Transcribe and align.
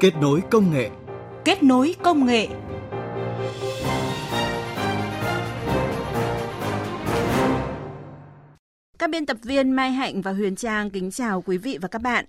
Kết 0.00 0.16
nối 0.20 0.42
công 0.50 0.72
nghệ. 0.72 0.90
Kết 1.44 1.62
nối 1.62 1.94
công 2.02 2.26
nghệ. 2.26 2.48
Các 8.98 9.10
biên 9.10 9.26
tập 9.26 9.36
viên 9.42 9.70
Mai 9.70 9.90
Hạnh 9.90 10.22
và 10.22 10.32
Huyền 10.32 10.56
Trang 10.56 10.90
kính 10.90 11.10
chào 11.10 11.42
quý 11.42 11.58
vị 11.58 11.78
và 11.82 11.88
các 11.88 12.02
bạn. 12.02 12.24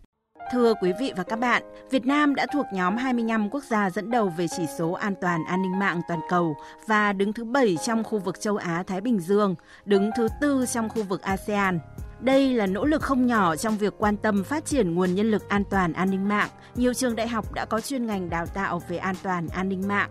Thưa 0.52 0.74
quý 0.82 0.92
vị 1.00 1.14
và 1.18 1.24
các 1.24 1.40
bạn, 1.40 1.64
Việt 1.92 2.06
Nam 2.06 2.36
đã 2.36 2.46
thuộc 2.54 2.66
nhóm 2.74 2.98
25 2.98 3.50
quốc 3.50 3.64
gia 3.64 3.90
dẫn 3.90 4.12
đầu 4.12 4.34
về 4.38 4.48
chỉ 4.58 4.64
số 4.78 4.92
an 4.92 5.14
toàn 5.22 5.42
an 5.48 5.62
ninh 5.62 5.80
mạng 5.80 6.02
toàn 6.08 6.20
cầu 6.30 6.56
và 6.88 7.14
đứng 7.14 7.34
thứ 7.34 7.44
7 7.44 7.78
trong 7.86 8.04
khu 8.04 8.20
vực 8.20 8.42
châu 8.42 8.58
Á 8.58 8.84
Thái 8.88 9.02
Bình 9.02 9.20
Dương, 9.20 9.56
đứng 9.86 10.10
thứ 10.18 10.28
tư 10.42 10.66
trong 10.74 10.90
khu 10.90 11.04
vực 11.04 11.22
ASEAN. 11.22 11.80
Đây 12.22 12.54
là 12.54 12.66
nỗ 12.66 12.86
lực 12.86 13.02
không 13.02 13.28
nhỏ 13.28 13.56
trong 13.56 13.78
việc 13.78 13.94
quan 13.98 14.18
tâm 14.18 14.44
phát 14.44 14.66
triển 14.66 14.96
nguồn 14.96 15.16
nhân 15.16 15.32
lực 15.32 15.50
an 15.50 15.64
toàn 15.70 15.94
an 15.94 16.12
ninh 16.12 16.28
mạng. 16.28 16.50
Nhiều 16.76 16.94
trường 16.94 17.16
đại 17.16 17.28
học 17.28 17.54
đã 17.54 17.66
có 17.66 17.82
chuyên 17.82 18.06
ngành 18.06 18.30
đào 18.30 18.46
tạo 18.46 18.82
về 18.88 18.98
an 18.98 19.16
toàn 19.24 19.48
an 19.48 19.70
ninh 19.70 19.88
mạng. 19.88 20.10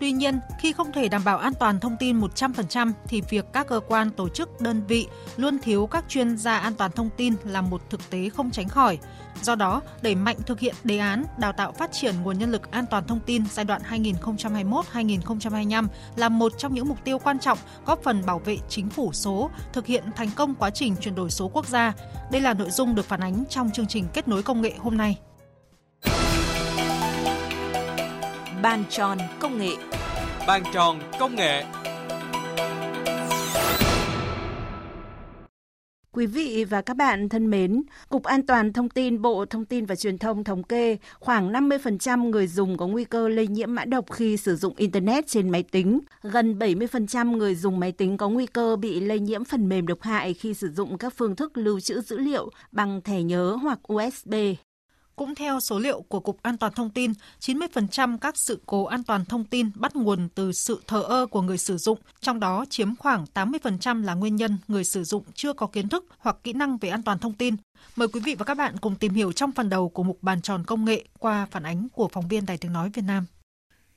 Tuy 0.00 0.12
nhiên, 0.12 0.40
khi 0.58 0.72
không 0.72 0.92
thể 0.92 1.08
đảm 1.08 1.24
bảo 1.24 1.38
an 1.38 1.52
toàn 1.60 1.80
thông 1.80 1.96
tin 1.96 2.20
100% 2.20 2.92
thì 3.08 3.22
việc 3.30 3.44
các 3.52 3.66
cơ 3.66 3.80
quan, 3.88 4.10
tổ 4.10 4.28
chức, 4.28 4.60
đơn 4.60 4.82
vị 4.88 5.06
luôn 5.36 5.58
thiếu 5.58 5.86
các 5.86 6.04
chuyên 6.08 6.36
gia 6.36 6.58
an 6.58 6.74
toàn 6.74 6.90
thông 6.92 7.10
tin 7.16 7.34
là 7.44 7.60
một 7.60 7.90
thực 7.90 8.10
tế 8.10 8.28
không 8.28 8.50
tránh 8.50 8.68
khỏi. 8.68 8.98
Do 9.42 9.54
đó, 9.54 9.82
đẩy 10.02 10.14
mạnh 10.14 10.36
thực 10.46 10.60
hiện 10.60 10.74
đề 10.84 10.98
án 10.98 11.24
đào 11.38 11.52
tạo 11.52 11.72
phát 11.72 11.92
triển 11.92 12.14
nguồn 12.22 12.38
nhân 12.38 12.50
lực 12.50 12.70
an 12.70 12.84
toàn 12.90 13.06
thông 13.06 13.20
tin 13.20 13.44
giai 13.52 13.64
đoạn 13.64 13.82
2021-2025 13.90 15.86
là 16.16 16.28
một 16.28 16.52
trong 16.58 16.74
những 16.74 16.88
mục 16.88 17.04
tiêu 17.04 17.18
quan 17.18 17.38
trọng 17.38 17.58
góp 17.86 18.02
phần 18.02 18.26
bảo 18.26 18.38
vệ 18.38 18.58
chính 18.68 18.88
phủ 18.90 19.12
số, 19.12 19.50
thực 19.72 19.86
hiện 19.86 20.04
thành 20.16 20.30
công 20.36 20.54
quá 20.54 20.70
trình 20.70 20.96
chuyển 21.00 21.14
đổi 21.14 21.30
số 21.30 21.48
quốc 21.48 21.66
gia. 21.68 21.92
Đây 22.30 22.40
là 22.40 22.54
nội 22.54 22.70
dung 22.70 22.94
được 22.94 23.04
phản 23.04 23.20
ánh 23.20 23.44
trong 23.48 23.70
chương 23.70 23.86
trình 23.86 24.04
kết 24.12 24.28
nối 24.28 24.42
công 24.42 24.62
nghệ 24.62 24.72
hôm 24.78 24.96
nay. 24.96 25.18
Bàn 28.62 28.84
tròn 28.90 29.18
công 29.40 29.58
nghệ. 29.58 29.70
Bàn 30.46 30.62
tròn 30.74 30.98
công 31.20 31.36
nghệ. 31.36 31.64
Quý 36.12 36.26
vị 36.26 36.64
và 36.64 36.82
các 36.82 36.96
bạn 36.96 37.28
thân 37.28 37.50
mến, 37.50 37.82
Cục 38.08 38.24
An 38.24 38.46
toàn 38.46 38.72
Thông 38.72 38.88
tin 38.88 39.22
Bộ 39.22 39.44
Thông 39.46 39.64
tin 39.64 39.86
và 39.86 39.96
Truyền 39.96 40.18
thông 40.18 40.44
thống 40.44 40.62
kê 40.62 40.96
khoảng 41.20 41.52
50% 41.52 42.30
người 42.30 42.46
dùng 42.46 42.76
có 42.76 42.86
nguy 42.86 43.04
cơ 43.04 43.28
lây 43.28 43.46
nhiễm 43.46 43.74
mã 43.74 43.84
độc 43.84 44.12
khi 44.12 44.36
sử 44.36 44.56
dụng 44.56 44.74
Internet 44.76 45.26
trên 45.26 45.50
máy 45.50 45.62
tính. 45.62 46.00
Gần 46.22 46.58
70% 46.58 47.36
người 47.36 47.54
dùng 47.54 47.80
máy 47.80 47.92
tính 47.92 48.16
có 48.16 48.28
nguy 48.28 48.46
cơ 48.46 48.76
bị 48.76 49.00
lây 49.00 49.20
nhiễm 49.20 49.44
phần 49.44 49.68
mềm 49.68 49.86
độc 49.86 50.02
hại 50.02 50.34
khi 50.34 50.54
sử 50.54 50.70
dụng 50.70 50.98
các 50.98 51.14
phương 51.16 51.36
thức 51.36 51.56
lưu 51.56 51.80
trữ 51.80 52.00
dữ 52.00 52.18
liệu 52.18 52.50
bằng 52.72 53.00
thẻ 53.02 53.22
nhớ 53.22 53.58
hoặc 53.62 53.92
USB. 53.92 54.34
Cũng 55.22 55.34
theo 55.34 55.60
số 55.60 55.78
liệu 55.78 56.02
của 56.08 56.20
Cục 56.20 56.42
An 56.42 56.56
toàn 56.56 56.72
Thông 56.72 56.90
tin, 56.90 57.12
90% 57.40 58.18
các 58.18 58.36
sự 58.36 58.60
cố 58.66 58.84
an 58.84 59.02
toàn 59.04 59.24
thông 59.24 59.44
tin 59.44 59.70
bắt 59.74 59.96
nguồn 59.96 60.28
từ 60.34 60.52
sự 60.52 60.82
thờ 60.86 61.02
ơ 61.02 61.26
của 61.26 61.42
người 61.42 61.58
sử 61.58 61.76
dụng, 61.76 61.98
trong 62.20 62.40
đó 62.40 62.64
chiếm 62.70 62.96
khoảng 62.96 63.24
80% 63.34 64.04
là 64.04 64.14
nguyên 64.14 64.36
nhân 64.36 64.58
người 64.68 64.84
sử 64.84 65.04
dụng 65.04 65.24
chưa 65.34 65.52
có 65.52 65.66
kiến 65.66 65.88
thức 65.88 66.06
hoặc 66.18 66.36
kỹ 66.44 66.52
năng 66.52 66.78
về 66.78 66.88
an 66.88 67.02
toàn 67.02 67.18
thông 67.18 67.32
tin. 67.32 67.56
Mời 67.96 68.08
quý 68.08 68.20
vị 68.20 68.34
và 68.34 68.44
các 68.44 68.54
bạn 68.54 68.76
cùng 68.80 68.96
tìm 68.96 69.14
hiểu 69.14 69.32
trong 69.32 69.52
phần 69.52 69.68
đầu 69.68 69.88
của 69.88 70.02
mục 70.02 70.18
bàn 70.22 70.42
tròn 70.42 70.64
công 70.64 70.84
nghệ 70.84 71.04
qua 71.18 71.46
phản 71.50 71.62
ánh 71.62 71.88
của 71.92 72.08
phóng 72.08 72.28
viên 72.28 72.46
Đài 72.46 72.58
Tiếng 72.58 72.72
Nói 72.72 72.90
Việt 72.94 73.04
Nam. 73.06 73.26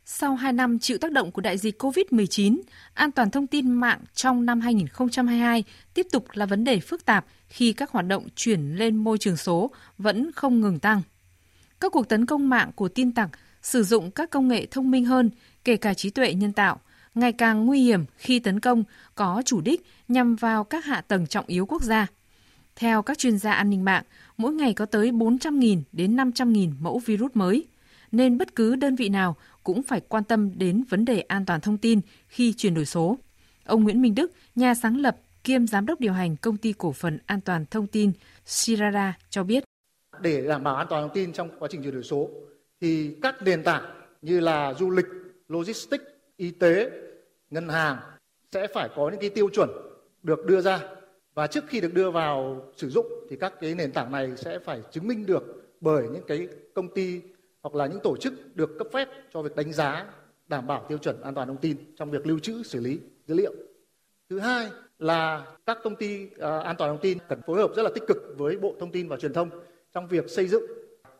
Sau 0.05 0.35
2 0.35 0.53
năm 0.53 0.79
chịu 0.79 0.97
tác 0.97 1.11
động 1.11 1.31
của 1.31 1.41
đại 1.41 1.57
dịch 1.57 1.83
COVID-19, 1.83 2.61
an 2.93 3.11
toàn 3.11 3.31
thông 3.31 3.47
tin 3.47 3.71
mạng 3.71 3.99
trong 4.13 4.45
năm 4.45 4.61
2022 4.61 5.63
tiếp 5.93 6.07
tục 6.11 6.25
là 6.33 6.45
vấn 6.45 6.63
đề 6.63 6.79
phức 6.79 7.05
tạp 7.05 7.25
khi 7.47 7.73
các 7.73 7.91
hoạt 7.91 8.07
động 8.07 8.27
chuyển 8.35 8.75
lên 8.75 8.95
môi 8.95 9.17
trường 9.17 9.37
số 9.37 9.71
vẫn 9.97 10.31
không 10.31 10.61
ngừng 10.61 10.79
tăng. 10.79 11.01
Các 11.79 11.91
cuộc 11.91 12.09
tấn 12.09 12.25
công 12.25 12.49
mạng 12.49 12.71
của 12.75 12.89
tin 12.89 13.11
tặc 13.11 13.29
sử 13.61 13.83
dụng 13.83 14.11
các 14.11 14.29
công 14.29 14.47
nghệ 14.47 14.65
thông 14.65 14.91
minh 14.91 15.05
hơn, 15.05 15.29
kể 15.63 15.77
cả 15.77 15.93
trí 15.93 16.09
tuệ 16.09 16.33
nhân 16.33 16.53
tạo, 16.53 16.79
ngày 17.15 17.31
càng 17.31 17.65
nguy 17.65 17.81
hiểm 17.81 18.05
khi 18.17 18.39
tấn 18.39 18.59
công 18.59 18.83
có 19.15 19.41
chủ 19.45 19.61
đích 19.61 19.85
nhằm 20.07 20.35
vào 20.35 20.63
các 20.63 20.85
hạ 20.85 21.01
tầng 21.01 21.27
trọng 21.27 21.45
yếu 21.47 21.65
quốc 21.65 21.83
gia. 21.83 22.07
Theo 22.75 23.01
các 23.01 23.17
chuyên 23.17 23.37
gia 23.37 23.51
an 23.51 23.69
ninh 23.69 23.85
mạng, 23.85 24.03
mỗi 24.37 24.53
ngày 24.53 24.73
có 24.73 24.85
tới 24.85 25.11
400.000 25.11 25.81
đến 25.91 26.15
500.000 26.15 26.71
mẫu 26.79 26.99
virus 27.05 27.31
mới, 27.33 27.65
nên 28.11 28.37
bất 28.37 28.55
cứ 28.55 28.75
đơn 28.75 28.95
vị 28.95 29.09
nào 29.09 29.35
cũng 29.63 29.83
phải 29.83 30.01
quan 30.07 30.23
tâm 30.23 30.57
đến 30.57 30.83
vấn 30.89 31.05
đề 31.05 31.21
an 31.21 31.45
toàn 31.45 31.61
thông 31.61 31.77
tin 31.77 32.01
khi 32.27 32.53
chuyển 32.53 32.73
đổi 32.73 32.85
số. 32.85 33.17
Ông 33.65 33.83
Nguyễn 33.83 34.01
Minh 34.01 34.15
Đức, 34.15 34.31
nhà 34.55 34.73
sáng 34.73 34.97
lập 34.97 35.17
kiêm 35.43 35.67
giám 35.67 35.85
đốc 35.85 35.99
điều 35.99 36.13
hành 36.13 36.35
công 36.35 36.57
ty 36.57 36.73
cổ 36.73 36.91
phần 36.91 37.17
an 37.25 37.41
toàn 37.41 37.65
thông 37.71 37.87
tin 37.87 38.11
Sirara 38.45 39.17
cho 39.29 39.43
biết. 39.43 39.64
Để 40.21 40.41
đảm 40.47 40.63
bảo 40.63 40.75
an 40.75 40.87
toàn 40.89 41.03
thông 41.03 41.13
tin 41.13 41.33
trong 41.33 41.49
quá 41.59 41.67
trình 41.71 41.83
chuyển 41.83 41.93
đổi 41.93 42.03
số 42.03 42.29
thì 42.81 43.15
các 43.21 43.41
nền 43.41 43.63
tảng 43.63 43.83
như 44.21 44.39
là 44.39 44.73
du 44.73 44.89
lịch, 44.89 45.05
logistics, 45.47 46.03
y 46.37 46.51
tế, 46.51 46.91
ngân 47.49 47.69
hàng 47.69 47.97
sẽ 48.51 48.67
phải 48.73 48.89
có 48.95 49.09
những 49.09 49.19
cái 49.19 49.29
tiêu 49.29 49.49
chuẩn 49.49 49.69
được 50.23 50.45
đưa 50.45 50.61
ra 50.61 50.79
và 51.33 51.47
trước 51.47 51.63
khi 51.67 51.81
được 51.81 51.93
đưa 51.93 52.11
vào 52.11 52.65
sử 52.75 52.89
dụng 52.89 53.07
thì 53.29 53.35
các 53.35 53.53
cái 53.61 53.75
nền 53.75 53.91
tảng 53.91 54.11
này 54.11 54.31
sẽ 54.37 54.59
phải 54.59 54.81
chứng 54.91 55.07
minh 55.07 55.25
được 55.25 55.43
bởi 55.81 56.03
những 56.03 56.23
cái 56.27 56.47
công 56.73 56.93
ty 56.93 57.21
hoặc 57.61 57.75
là 57.75 57.85
những 57.85 57.99
tổ 58.03 58.17
chức 58.17 58.33
được 58.55 58.77
cấp 58.77 58.87
phép 58.93 59.09
cho 59.33 59.41
việc 59.41 59.55
đánh 59.55 59.73
giá 59.73 60.05
đảm 60.47 60.67
bảo 60.67 60.85
tiêu 60.89 60.97
chuẩn 60.97 61.21
an 61.21 61.35
toàn 61.35 61.47
thông 61.47 61.57
tin 61.57 61.77
trong 61.95 62.11
việc 62.11 62.27
lưu 62.27 62.39
trữ 62.39 62.63
xử 62.63 62.79
lý 62.79 62.99
dữ 63.27 63.35
liệu. 63.35 63.53
Thứ 64.29 64.39
hai 64.39 64.69
là 64.99 65.45
các 65.65 65.77
công 65.83 65.95
ty 65.95 66.25
uh, 66.25 66.39
an 66.41 66.75
toàn 66.77 66.91
thông 66.91 67.01
tin 67.01 67.17
cần 67.29 67.41
phối 67.47 67.57
hợp 67.57 67.71
rất 67.75 67.83
là 67.83 67.89
tích 67.93 68.03
cực 68.07 68.17
với 68.37 68.57
Bộ 68.57 68.75
Thông 68.79 68.91
tin 68.91 69.07
và 69.07 69.17
Truyền 69.17 69.33
thông 69.33 69.49
trong 69.95 70.07
việc 70.07 70.29
xây 70.29 70.47
dựng 70.47 70.63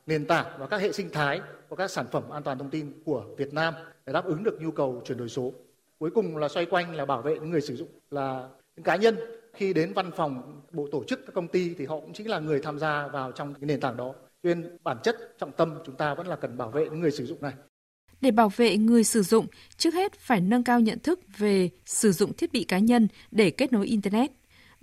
nền 0.06 0.26
tảng 0.26 0.46
và 0.60 0.68
các 0.68 0.82
hệ 0.82 0.92
sinh 0.92 1.10
thái 1.10 1.42
của 1.70 1.76
các 1.76 1.92
sản 1.92 2.06
phẩm 2.12 2.30
an 2.30 2.44
toàn 2.44 2.58
thông 2.58 2.70
tin 2.70 2.94
của 3.06 3.26
Việt 3.38 3.54
Nam 3.54 3.74
để 4.06 4.14
đáp 4.14 4.26
ứng 4.26 4.44
được 4.44 4.62
nhu 4.62 4.72
cầu 4.72 5.02
chuyển 5.06 5.18
đổi 5.18 5.30
số. 5.30 5.54
Cuối 6.00 6.10
cùng 6.16 6.38
là 6.38 6.48
xoay 6.48 6.66
quanh 6.66 6.96
là 6.96 7.06
bảo 7.06 7.22
vệ 7.22 7.34
những 7.34 7.50
người 7.50 7.62
sử 7.62 7.76
dụng 7.76 7.88
là 8.12 8.50
những 8.76 8.84
cá 8.84 8.96
nhân 8.96 9.18
khi 9.54 9.74
đến 9.74 9.94
văn 9.94 10.12
phòng 10.16 10.62
bộ 10.72 10.88
tổ 10.92 11.04
chức 11.04 11.20
các 11.26 11.32
công 11.36 11.48
ty 11.48 11.74
thì 11.74 11.86
họ 11.86 12.00
cũng 12.00 12.14
chính 12.14 12.30
là 12.30 12.40
người 12.40 12.60
tham 12.62 12.80
gia 12.80 13.08
vào 13.08 13.32
trong 13.32 13.54
cái 13.54 13.66
nền 13.66 13.80
tảng 13.80 13.98
đó. 13.98 14.14
Cho 14.44 14.54
nên 14.54 14.78
bản 14.84 14.98
chất 15.04 15.16
trọng 15.40 15.52
tâm 15.52 15.74
chúng 15.86 15.96
ta 15.96 16.14
vẫn 16.14 16.28
là 16.28 16.36
cần 16.36 16.58
bảo 16.58 16.72
vệ 16.72 16.86
những 16.86 17.00
người 17.00 17.12
sử 17.12 17.26
dụng 17.26 17.42
này. 17.42 17.54
Để 18.22 18.32
bảo 18.32 18.52
vệ 18.56 18.78
người 18.78 19.04
sử 19.04 19.22
dụng, 19.22 19.46
trước 19.78 19.94
hết 19.94 20.14
phải 20.14 20.42
nâng 20.42 20.64
cao 20.64 20.80
nhận 20.80 21.00
thức 21.00 21.20
về 21.38 21.70
sử 21.86 22.12
dụng 22.12 22.34
thiết 22.34 22.52
bị 22.52 22.64
cá 22.64 22.80
nhân 22.80 23.08
để 23.32 23.50
kết 23.50 23.74
nối 23.74 23.86
Internet. 23.86 24.32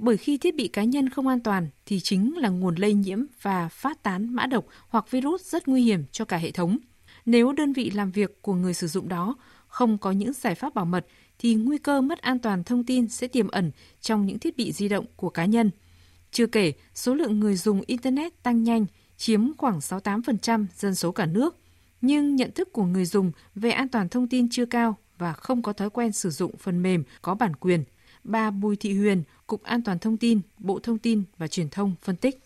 Bởi 0.03 0.17
khi 0.17 0.39
thiết 0.39 0.57
bị 0.57 0.69
cá 0.69 0.85
nhân 0.85 1.09
không 1.09 1.27
an 1.27 1.41
toàn 1.41 1.69
thì 1.87 2.01
chính 2.01 2.37
là 2.37 2.49
nguồn 2.49 2.75
lây 2.75 2.95
nhiễm 2.95 3.25
và 3.43 3.69
phát 3.69 4.03
tán 4.03 4.35
mã 4.35 4.47
độc 4.47 4.65
hoặc 4.89 5.11
virus 5.11 5.43
rất 5.43 5.69
nguy 5.69 5.83
hiểm 5.83 6.05
cho 6.13 6.25
cả 6.25 6.37
hệ 6.37 6.51
thống. 6.51 6.79
Nếu 7.27 7.53
đơn 7.53 7.73
vị 7.73 7.91
làm 7.91 8.11
việc 8.11 8.43
của 8.43 8.55
người 8.55 8.75
sử 8.75 8.87
dụng 8.87 9.09
đó 9.09 9.37
không 9.67 9.99
có 9.99 10.11
những 10.11 10.33
giải 10.33 10.55
pháp 10.55 10.75
bảo 10.75 10.85
mật 10.85 11.07
thì 11.39 11.55
nguy 11.55 11.79
cơ 11.79 12.01
mất 12.01 12.19
an 12.19 12.39
toàn 12.39 12.65
thông 12.65 12.85
tin 12.85 13.09
sẽ 13.09 13.27
tiềm 13.27 13.49
ẩn 13.49 13.71
trong 14.01 14.27
những 14.27 14.39
thiết 14.39 14.57
bị 14.57 14.73
di 14.73 14.89
động 14.89 15.07
của 15.17 15.31
cá 15.31 15.45
nhân. 15.45 15.71
Chưa 16.31 16.47
kể, 16.47 16.73
số 16.95 17.15
lượng 17.15 17.41
người 17.41 17.57
dùng 17.57 17.83
Internet 17.87 18.43
tăng 18.43 18.63
nhanh, 18.63 18.87
chiếm 19.17 19.57
khoảng 19.57 19.79
68% 19.79 20.67
dân 20.77 20.95
số 20.95 21.13
cả 21.13 21.27
nước 21.27 21.57
nhưng 22.01 22.37
nhận 22.37 22.51
thức 22.53 22.73
của 22.73 22.85
người 22.85 23.05
dùng 23.05 23.33
về 23.55 23.71
an 23.71 23.89
toàn 23.89 24.09
thông 24.09 24.29
tin 24.29 24.49
chưa 24.51 24.67
cao 24.67 24.97
và 25.19 25.33
không 25.33 25.63
có 25.63 25.73
thói 25.73 25.91
quen 25.91 26.13
sử 26.13 26.31
dụng 26.31 26.57
phần 26.57 26.83
mềm 26.83 27.05
có 27.23 27.35
bản 27.35 27.57
quyền. 27.57 27.85
Bà 28.25 28.51
Bùi 28.51 28.77
Thị 28.77 28.99
Huyền, 28.99 29.23
Cục 29.47 29.63
An 29.63 29.83
toàn 29.83 29.99
Thông 29.99 30.17
tin, 30.17 30.41
Bộ 30.59 30.79
Thông 30.83 30.99
tin 30.99 31.23
và 31.39 31.49
Truyền 31.49 31.69
thông 31.69 31.95
phân 32.03 32.17
tích. 32.17 32.39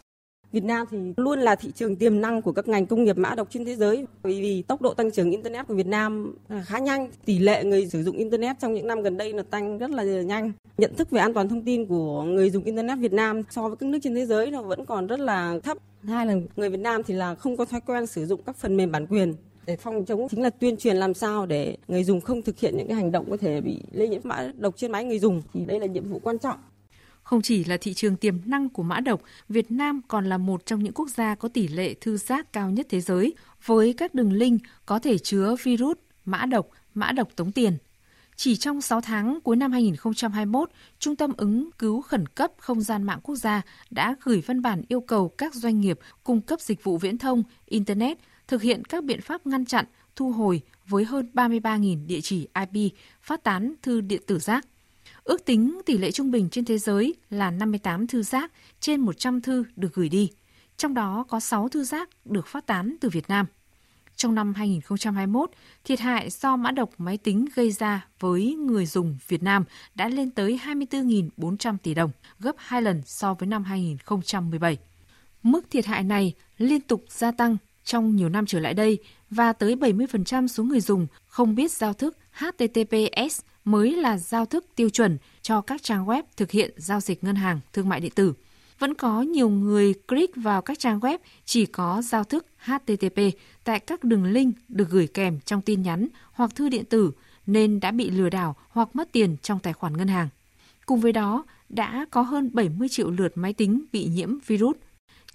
Việt 0.53 0.64
Nam 0.64 0.87
thì 0.91 0.98
luôn 1.16 1.38
là 1.38 1.54
thị 1.54 1.70
trường 1.75 1.97
tiềm 1.97 2.20
năng 2.20 2.42
của 2.42 2.53
các 2.53 2.69
ngành 2.69 2.87
công 2.87 3.04
nghiệp 3.04 3.19
mã 3.19 3.34
độc 3.34 3.48
trên 3.50 3.64
thế 3.64 3.76
giới 3.76 4.06
bởi 4.22 4.41
vì 4.41 4.62
tốc 4.62 4.82
độ 4.82 4.94
tăng 4.94 5.10
trưởng 5.10 5.31
internet 5.31 5.66
của 5.66 5.75
Việt 5.75 5.87
Nam 5.87 6.34
khá 6.64 6.78
nhanh, 6.78 7.09
tỷ 7.25 7.38
lệ 7.38 7.64
người 7.64 7.87
sử 7.87 8.03
dụng 8.03 8.16
internet 8.16 8.56
trong 8.60 8.75
những 8.75 8.87
năm 8.87 9.03
gần 9.03 9.16
đây 9.16 9.32
là 9.32 9.42
tăng 9.42 9.78
rất 9.78 9.91
là 9.91 10.04
nhanh. 10.04 10.53
Nhận 10.78 10.94
thức 10.94 11.10
về 11.10 11.20
an 11.20 11.34
toàn 11.34 11.48
thông 11.48 11.62
tin 11.62 11.87
của 11.87 12.22
người 12.22 12.50
dùng 12.50 12.64
internet 12.64 12.98
Việt 12.98 13.12
Nam 13.12 13.43
so 13.50 13.69
với 13.69 13.76
các 13.76 13.88
nước 13.88 13.98
trên 14.03 14.14
thế 14.14 14.26
giới 14.26 14.50
nó 14.50 14.62
vẫn 14.62 14.87
còn 14.87 15.06
rất 15.06 15.20
là 15.20 15.58
thấp. 15.62 15.78
Hai 16.03 16.26
là 16.26 16.34
người 16.56 16.70
Việt 16.70 16.81
Nam 16.81 17.02
thì 17.02 17.14
là 17.14 17.34
không 17.34 17.56
có 17.56 17.64
thói 17.64 17.81
quen 17.81 18.06
sử 18.06 18.26
dụng 18.26 18.40
các 18.46 18.56
phần 18.56 18.76
mềm 18.76 18.93
bản 18.93 19.06
quyền 19.06 19.34
để 19.66 19.76
phòng 19.76 20.04
chống 20.04 20.28
chính 20.30 20.42
là 20.42 20.50
tuyên 20.50 20.76
truyền 20.76 20.96
làm 20.96 21.14
sao 21.14 21.46
để 21.46 21.76
người 21.88 22.04
dùng 22.04 22.20
không 22.20 22.42
thực 22.42 22.58
hiện 22.58 22.76
những 22.76 22.88
cái 22.88 22.96
hành 22.96 23.12
động 23.12 23.30
có 23.30 23.36
thể 23.36 23.60
bị 23.60 23.80
lây 23.92 24.08
nhiễm 24.08 24.20
mã 24.24 24.50
độc 24.58 24.74
trên 24.76 24.92
máy 24.92 25.04
người 25.04 25.18
dùng 25.18 25.42
thì 25.52 25.64
đây 25.64 25.80
là 25.80 25.86
nhiệm 25.86 26.08
vụ 26.08 26.18
quan 26.18 26.38
trọng. 26.38 26.58
Không 27.22 27.42
chỉ 27.42 27.64
là 27.64 27.76
thị 27.76 27.94
trường 27.94 28.16
tiềm 28.16 28.38
năng 28.44 28.68
của 28.68 28.82
mã 28.82 29.00
độc, 29.00 29.22
Việt 29.48 29.70
Nam 29.70 30.00
còn 30.08 30.26
là 30.26 30.38
một 30.38 30.66
trong 30.66 30.82
những 30.82 30.92
quốc 30.92 31.10
gia 31.10 31.34
có 31.34 31.48
tỷ 31.48 31.68
lệ 31.68 31.94
thư 31.94 32.16
giác 32.16 32.52
cao 32.52 32.70
nhất 32.70 32.86
thế 32.90 33.00
giới 33.00 33.34
với 33.64 33.92
các 33.92 34.14
đường 34.14 34.32
link 34.32 34.60
có 34.86 34.98
thể 34.98 35.18
chứa 35.18 35.56
virus, 35.62 35.96
mã 36.24 36.46
độc, 36.46 36.68
mã 36.94 37.12
độc 37.12 37.28
tống 37.36 37.52
tiền. 37.52 37.76
Chỉ 38.36 38.56
trong 38.56 38.80
6 38.80 39.00
tháng 39.00 39.38
cuối 39.44 39.56
năm 39.56 39.72
2021, 39.72 40.70
Trung 40.98 41.16
tâm 41.16 41.32
ứng 41.36 41.70
cứu 41.78 42.02
khẩn 42.02 42.26
cấp 42.26 42.52
không 42.58 42.80
gian 42.80 43.02
mạng 43.02 43.20
quốc 43.22 43.34
gia 43.34 43.62
đã 43.90 44.16
gửi 44.22 44.42
văn 44.46 44.62
bản 44.62 44.82
yêu 44.88 45.00
cầu 45.00 45.28
các 45.28 45.54
doanh 45.54 45.80
nghiệp 45.80 45.98
cung 46.24 46.40
cấp 46.40 46.60
dịch 46.60 46.84
vụ 46.84 46.98
viễn 46.98 47.18
thông, 47.18 47.42
Internet 47.66 48.18
thực 48.48 48.62
hiện 48.62 48.84
các 48.84 49.04
biện 49.04 49.20
pháp 49.20 49.46
ngăn 49.46 49.64
chặn, 49.64 49.84
thu 50.16 50.32
hồi 50.32 50.62
với 50.87 51.04
hơn 51.04 51.31
33.000 51.34 52.06
địa 52.06 52.20
chỉ 52.20 52.48
IP 52.72 52.93
phát 53.22 53.44
tán 53.44 53.75
thư 53.82 54.00
điện 54.00 54.22
tử 54.26 54.38
rác. 54.38 54.66
Ước 55.25 55.44
tính 55.44 55.81
tỷ 55.87 55.98
lệ 55.98 56.10
trung 56.10 56.31
bình 56.31 56.48
trên 56.50 56.64
thế 56.64 56.78
giới 56.78 57.14
là 57.31 57.50
58 57.50 58.06
thư 58.06 58.22
rác 58.22 58.52
trên 58.81 59.00
100 59.00 59.40
thư 59.40 59.64
được 59.76 59.94
gửi 59.94 60.08
đi, 60.08 60.31
trong 60.76 60.94
đó 60.94 61.25
có 61.28 61.40
6 61.40 61.69
thư 61.69 61.84
rác 61.84 62.08
được 62.25 62.46
phát 62.46 62.66
tán 62.66 62.96
từ 63.00 63.08
Việt 63.08 63.28
Nam. 63.28 63.46
trong 64.16 64.34
năm 64.34 64.54
2021, 64.54 65.50
thiệt 65.84 66.00
hại 66.00 66.31
do 66.31 66.56
mã 66.56 66.70
độc 66.70 66.90
máy 66.99 67.19
tính 67.19 67.44
gây 67.54 67.72
ra 67.72 68.08
với 68.20 68.54
người 68.54 68.87
dùng 68.87 69.19
Việt 69.28 69.42
Nam 69.42 69.64
đã 69.94 70.08
lên 70.08 70.31
tới 70.31 70.60
24.400 70.64 71.76
tỷ 71.82 71.94
đồng, 71.94 72.10
gấp 72.38 72.54
2 72.58 72.82
lần 72.82 73.02
so 73.04 73.34
với 73.34 73.46
năm 73.46 73.64
2017. 73.64 74.78
Mức 75.42 75.70
thiệt 75.70 75.87
hại 75.87 76.04
này 76.04 76.34
liên 76.58 76.81
tục 76.81 77.04
gia 77.08 77.31
tăng 77.31 77.56
trong 77.87 78.17
nhiều 78.17 78.29
năm 78.29 78.47
trở 78.47 78.61
lại 78.61 78.75
đây 78.75 78.99
và 79.31 79.53
tới 79.53 79.77
70% 79.77 80.47
số 80.47 80.65
người 80.65 80.81
dùng 80.81 81.06
không 81.27 81.55
biết 81.55 81.73
giao 81.73 81.93
thức 81.93 82.17
HTTPS 82.33 83.41
mới 83.65 83.93
là 83.97 84.19
giao 84.19 84.47
thức 84.47 84.65
tiêu 84.77 84.91
chuẩn 84.91 85.19
cho 85.43 85.61
các 85.61 85.83
trang 85.83 86.06
web 86.06 86.23
thực 86.37 86.50
hiện 86.50 86.71
giao 86.77 87.00
dịch 87.00 87.25
ngân 87.25 87.37
hàng 87.37 87.61
thương 87.73 87.88
mại 87.88 88.00
điện 88.00 88.12
tử. 88.15 88.35
Vẫn 88.79 88.94
có 88.94 89.23
nhiều 89.23 89.49
người 89.49 89.94
click 90.09 90.37
vào 90.37 90.62
các 90.62 90.79
trang 90.79 91.00
web 91.00 91.19
chỉ 91.44 91.67
có 91.67 92.03
giao 92.03 92.25
thức 92.25 92.47
HTTP 92.59 93.21
tại 93.65 93.81
các 93.81 94.05
đường 94.05 94.25
link 94.25 94.56
được 94.69 94.91
gửi 94.91 95.06
kèm 95.06 95.41
trong 95.44 95.62
tin 95.62 95.83
nhắn 95.83 96.09
hoặc 96.33 96.55
thư 96.55 96.69
điện 96.69 96.85
tử 96.85 97.12
nên 97.47 97.81
đã 97.81 97.91
bị 97.91 98.11
lừa 98.11 98.31
đảo 98.31 98.56
hoặc 98.69 98.97
mất 98.97 99.12
tiền 99.12 99.37
trong 99.43 99.59
tài 99.59 99.73
khoản 99.73 99.97
ngân 99.97 100.09
hàng. 100.09 100.29
Cùng 100.87 101.00
với 101.00 101.12
đó, 101.12 101.44
đã 101.69 102.06
có 102.11 102.23
hơn 102.23 102.50
70 102.53 102.88
triệu 102.88 103.11
lượt 103.11 103.33
máy 103.35 103.53
tính 103.53 103.85
bị 103.93 104.05
nhiễm 104.05 104.38
virus. 104.47 104.77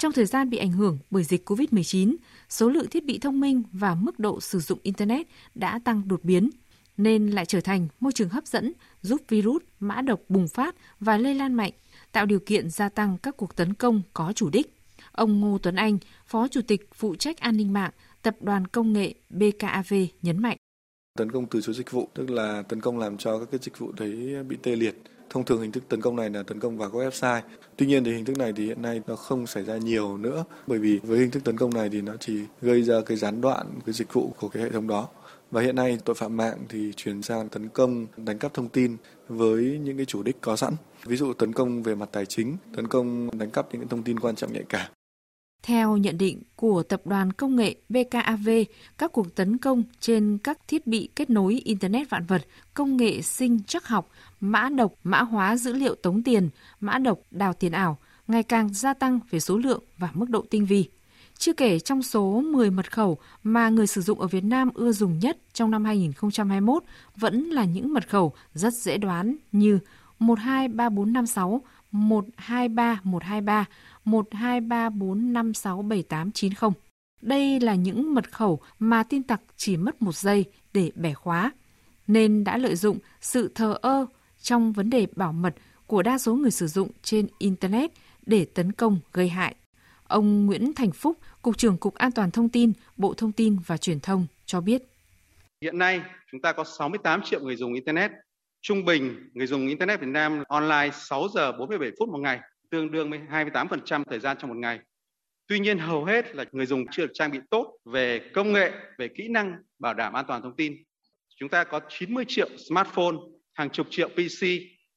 Trong 0.02 0.12
thời 0.12 0.26
gian 0.26 0.50
bị 0.50 0.58
ảnh 0.58 0.72
hưởng 0.72 0.98
bởi 1.12 1.24
dịch 1.24 1.50
COVID-19, 1.50 2.16
số 2.50 2.70
lượng 2.70 2.88
thiết 2.88 3.06
bị 3.06 3.20
thông 3.20 3.40
minh 3.40 3.64
và 3.72 3.96
mức 3.96 4.20
độ 4.20 4.42
sử 4.42 4.60
dụng 4.60 4.80
Internet 4.84 5.28
đã 5.56 5.80
tăng 5.84 6.08
đột 6.08 6.24
biến, 6.24 6.50
nên 6.98 7.28
lại 7.28 7.46
trở 7.46 7.62
thành 7.62 7.88
môi 8.00 8.12
trường 8.12 8.30
hấp 8.30 8.46
dẫn 8.48 8.74
giúp 9.02 9.22
virus, 9.30 9.64
mã 9.80 10.02
độc 10.02 10.20
bùng 10.30 10.48
phát 10.48 10.76
và 11.00 11.18
lây 11.18 11.36
lan 11.36 11.54
mạnh, 11.54 11.72
tạo 12.12 12.26
điều 12.26 12.40
kiện 12.40 12.70
gia 12.70 12.90
tăng 12.90 13.18
các 13.18 13.38
cuộc 13.38 13.56
tấn 13.56 13.74
công 13.74 14.02
có 14.14 14.34
chủ 14.36 14.50
đích. 14.50 14.76
Ông 15.12 15.40
Ngô 15.40 15.58
Tuấn 15.58 15.76
Anh, 15.76 15.98
Phó 16.28 16.48
Chủ 16.48 16.62
tịch 16.68 16.90
phụ 16.94 17.16
trách 17.16 17.38
an 17.38 17.58
ninh 17.58 17.74
mạng, 17.74 17.92
Tập 18.22 18.36
đoàn 18.40 18.68
Công 18.68 18.94
nghệ 18.94 19.14
BKAV 19.30 19.94
nhấn 20.22 20.42
mạnh. 20.42 20.58
Tấn 21.18 21.32
công 21.32 21.46
từ 21.46 21.62
chối 21.62 21.76
dịch 21.76 21.92
vụ, 21.92 22.10
tức 22.14 22.30
là 22.30 22.64
tấn 22.70 22.82
công 22.82 22.98
làm 22.98 23.18
cho 23.18 23.40
các 23.40 23.48
cái 23.52 23.60
dịch 23.64 23.80
vụ 23.80 23.92
đấy 23.92 24.44
bị 24.44 24.58
tê 24.64 24.76
liệt. 24.76 24.96
Thông 25.34 25.46
thường 25.46 25.62
hình 25.62 25.72
thức 25.72 25.84
tấn 25.90 26.02
công 26.02 26.16
này 26.16 26.30
là 26.30 26.44
tấn 26.44 26.60
công 26.60 26.78
vào 26.78 26.90
các 26.90 26.98
website. 26.98 27.42
Tuy 27.78 27.86
nhiên 27.86 28.04
thì 28.04 28.12
hình 28.12 28.26
thức 28.26 28.38
này 28.38 28.54
thì 28.56 28.66
hiện 28.66 28.82
nay 28.82 29.02
nó 29.08 29.16
không 29.16 29.48
xảy 29.48 29.64
ra 29.64 29.78
nhiều 29.78 30.18
nữa 30.18 30.44
bởi 30.68 30.80
vì 30.80 31.00
với 31.04 31.20
hình 31.20 31.32
thức 31.32 31.44
tấn 31.44 31.58
công 31.58 31.74
này 31.74 31.90
thì 31.90 32.02
nó 32.02 32.14
chỉ 32.20 32.40
gây 32.62 32.84
ra 32.84 32.96
cái 33.06 33.18
gián 33.18 33.42
đoạn 33.42 33.68
cái 33.86 33.94
dịch 33.94 34.14
vụ 34.14 34.34
của 34.40 34.50
cái 34.50 34.64
hệ 34.64 34.70
thống 34.70 34.88
đó. 34.88 35.08
Và 35.52 35.62
hiện 35.62 35.76
nay 35.76 35.98
tội 36.06 36.16
phạm 36.16 36.38
mạng 36.38 36.58
thì 36.70 36.92
chuyển 36.96 37.22
sang 37.22 37.50
tấn 37.50 37.70
công 37.70 38.08
đánh 38.18 38.40
cắp 38.40 38.54
thông 38.54 38.70
tin 38.70 38.98
với 39.28 39.80
những 39.84 39.98
cái 39.98 40.06
chủ 40.06 40.24
đích 40.24 40.42
có 40.42 40.56
sẵn. 40.56 40.74
Ví 41.06 41.18
dụ 41.18 41.34
tấn 41.34 41.54
công 41.54 41.84
về 41.84 41.96
mặt 41.96 42.10
tài 42.12 42.26
chính, 42.26 42.58
tấn 42.76 42.88
công 42.88 43.30
đánh 43.40 43.52
cắp 43.52 43.68
những 43.72 43.82
cái 43.82 43.88
thông 43.90 44.04
tin 44.04 44.20
quan 44.20 44.36
trọng 44.36 44.54
nhạy 44.54 44.64
cảm. 44.70 44.92
Theo 45.64 45.98
nhận 45.98 46.18
định 46.18 46.42
của 46.56 46.84
tập 46.84 47.02
đoàn 47.06 47.34
công 47.34 47.56
nghệ 47.56 47.76
BKAV, 47.90 48.50
các 48.98 49.12
cuộc 49.12 49.36
tấn 49.36 49.58
công 49.58 49.84
trên 50.00 50.38
các 50.44 50.60
thiết 50.68 50.88
bị 50.88 51.10
kết 51.16 51.30
nối 51.30 51.62
Internet 51.66 52.10
vạn 52.10 52.26
vật, 52.26 52.42
công 52.74 52.98
nghệ 52.98 53.22
sinh 53.22 53.60
chắc 53.68 53.88
học, 53.88 54.10
mã 54.40 54.70
độc, 54.70 54.94
mã 55.04 55.22
hóa 55.22 55.56
dữ 55.56 55.74
liệu 55.74 55.96
tống 55.96 56.24
tiền, 56.24 56.50
mã 56.80 56.98
độc 56.98 57.20
đào 57.32 57.54
tiền 57.54 57.72
ảo 57.72 57.98
ngày 58.28 58.44
càng 58.44 58.74
gia 58.74 58.94
tăng 58.94 59.20
về 59.30 59.40
số 59.40 59.58
lượng 59.58 59.84
và 59.98 60.10
mức 60.14 60.30
độ 60.30 60.46
tinh 60.50 60.66
vi. 60.66 60.90
Chưa 61.38 61.54
kể 61.54 61.80
trong 61.80 62.04
số 62.04 62.42
10 62.42 62.72
mật 62.72 62.92
khẩu 62.92 63.18
mà 63.44 63.70
người 63.70 63.88
sử 63.88 64.02
dụng 64.02 64.20
ở 64.20 64.28
Việt 64.28 64.44
Nam 64.44 64.70
ưa 64.74 64.92
dùng 64.92 65.20
nhất 65.20 65.38
trong 65.54 65.72
năm 65.72 65.86
2021 65.86 66.84
vẫn 67.16 67.44
là 67.44 67.66
những 67.66 67.94
mật 67.94 68.10
khẩu 68.10 68.34
rất 68.54 68.74
dễ 68.74 68.98
đoán 68.98 69.36
như 69.52 69.80
123456, 70.20 71.62
123123, 71.92 73.66
1234567890. 74.06 76.72
Đây 77.22 77.60
là 77.60 77.76
những 77.76 78.14
mật 78.14 78.32
khẩu 78.32 78.60
mà 78.80 79.04
tin 79.04 79.24
tặc 79.24 79.42
chỉ 79.56 79.78
mất 79.78 80.02
một 80.02 80.16
giây 80.16 80.46
để 80.74 80.92
bẻ 80.96 81.14
khóa, 81.14 81.52
nên 82.08 82.44
đã 82.44 82.58
lợi 82.58 82.76
dụng 82.76 82.98
sự 83.22 83.52
thờ 83.56 83.78
ơ 83.82 84.06
trong 84.42 84.74
vấn 84.74 84.90
đề 84.90 85.08
bảo 85.16 85.34
mật 85.34 85.56
của 85.88 86.04
đa 86.04 86.18
số 86.18 86.36
người 86.36 86.52
sử 86.52 86.68
dụng 86.68 86.90
trên 87.04 87.28
Internet 87.38 87.92
để 88.26 88.46
tấn 88.46 88.72
công 88.72 89.00
gây 89.14 89.30
hại. 89.30 89.56
Ông 90.08 90.46
Nguyễn 90.46 90.74
Thành 90.74 90.92
Phúc, 90.92 91.18
Cục 91.42 91.58
trưởng 91.58 91.78
Cục 91.78 91.96
An 91.96 92.12
toàn 92.12 92.32
Thông 92.32 92.50
tin, 92.50 92.74
Bộ 92.98 93.14
Thông 93.14 93.32
tin 93.32 93.58
và 93.68 93.78
Truyền 93.78 94.00
thông 94.00 94.28
cho 94.46 94.62
biết. 94.62 94.84
Hiện 95.62 95.78
nay, 95.78 96.02
chúng 96.32 96.42
ta 96.42 96.54
có 96.54 96.64
68 96.64 97.22
triệu 97.22 97.40
người 97.40 97.56
dùng 97.56 97.74
Internet. 97.74 98.12
Trung 98.62 98.86
bình, 98.86 99.30
người 99.34 99.48
dùng 99.48 99.68
Internet 99.68 100.00
Việt 100.00 100.08
Nam 100.08 100.44
online 100.48 100.90
6 100.94 101.28
giờ 101.34 101.52
47 101.52 101.92
phút 102.00 102.10
một 102.10 102.18
ngày, 102.18 102.40
tương 102.72 102.92
đương 102.92 103.10
với 103.10 103.20
28% 103.30 104.04
thời 104.04 104.20
gian 104.20 104.38
trong 104.38 104.50
một 104.50 104.58
ngày. 104.58 104.80
Tuy 105.48 105.60
nhiên, 105.60 105.78
hầu 105.78 106.06
hết 106.06 106.36
là 106.36 106.46
người 106.52 106.66
dùng 106.66 106.86
chưa 106.92 107.06
được 107.06 107.12
trang 107.14 107.32
bị 107.32 107.40
tốt 107.50 107.78
về 107.86 108.20
công 108.34 108.54
nghệ, 108.54 108.72
về 108.98 109.08
kỹ 109.08 109.28
năng 109.28 109.56
bảo 109.80 109.94
đảm 109.94 110.14
an 110.14 110.26
toàn 110.28 110.42
thông 110.42 110.56
tin. 110.56 110.78
Chúng 111.36 111.50
ta 111.50 111.64
có 111.64 111.80
90 111.90 112.26
triệu 112.28 112.48
smartphone, 112.70 113.16
hàng 113.54 113.70
chục 113.70 113.88
triệu 113.90 114.08
PC, 114.08 114.48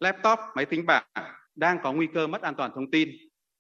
laptop, 0.01 0.39
máy 0.55 0.65
tính 0.65 0.87
bảng 0.87 1.05
đang 1.55 1.79
có 1.83 1.93
nguy 1.93 2.07
cơ 2.15 2.27
mất 2.27 2.43
an 2.43 2.55
toàn 2.55 2.71
thông 2.75 2.91
tin 2.91 3.11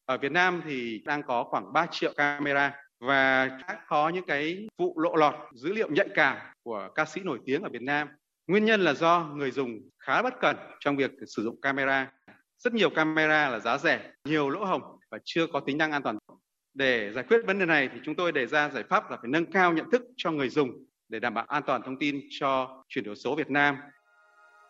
ở 0.04 0.18
Việt 0.18 0.32
Nam 0.32 0.62
thì 0.66 1.02
đang 1.04 1.22
có 1.22 1.44
khoảng 1.44 1.72
3 1.72 1.86
triệu 1.90 2.12
camera 2.16 2.72
và 3.00 3.46
đã 3.46 3.80
có 3.88 4.08
những 4.08 4.26
cái 4.26 4.68
vụ 4.78 5.00
lộ 5.00 5.16
lọt 5.16 5.34
dữ 5.54 5.72
liệu 5.72 5.90
nhạy 5.90 6.08
cảm 6.14 6.36
của 6.62 6.88
ca 6.94 7.04
sĩ 7.04 7.20
nổi 7.24 7.38
tiếng 7.46 7.62
ở 7.62 7.68
Việt 7.72 7.82
Nam. 7.82 8.08
Nguyên 8.46 8.64
nhân 8.64 8.80
là 8.80 8.94
do 8.94 9.30
người 9.34 9.50
dùng 9.50 9.80
khá 9.98 10.22
bất 10.22 10.34
cẩn 10.40 10.56
trong 10.80 10.96
việc 10.96 11.10
sử 11.26 11.42
dụng 11.42 11.60
camera. 11.60 12.10
Rất 12.64 12.74
nhiều 12.74 12.90
camera 12.90 13.48
là 13.48 13.58
giá 13.58 13.78
rẻ, 13.78 14.10
nhiều 14.24 14.50
lỗ 14.50 14.64
hổng 14.64 14.82
và 15.10 15.18
chưa 15.24 15.46
có 15.46 15.60
tính 15.60 15.78
năng 15.78 15.92
an 15.92 16.02
toàn. 16.02 16.18
Để 16.74 17.12
giải 17.14 17.24
quyết 17.28 17.36
vấn 17.46 17.58
đề 17.58 17.66
này 17.66 17.88
thì 17.92 17.98
chúng 18.04 18.14
tôi 18.14 18.32
đề 18.32 18.46
ra 18.46 18.68
giải 18.68 18.84
pháp 18.90 19.10
là 19.10 19.16
phải 19.16 19.30
nâng 19.30 19.52
cao 19.52 19.72
nhận 19.72 19.90
thức 19.90 20.02
cho 20.16 20.30
người 20.30 20.48
dùng 20.48 20.70
để 21.08 21.20
đảm 21.20 21.34
bảo 21.34 21.44
an 21.44 21.62
toàn 21.66 21.82
thông 21.82 21.98
tin 21.98 22.20
cho 22.30 22.82
chuyển 22.88 23.04
đổi 23.04 23.16
số 23.16 23.34
Việt 23.34 23.50
Nam 23.50 23.76